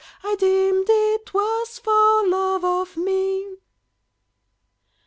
I 0.23 0.33
deemed 0.35 0.87
it 0.89 1.31
was 1.31 1.77
for 1.77 2.27
love 2.27 2.65
of 2.65 2.97
me! 2.97 3.57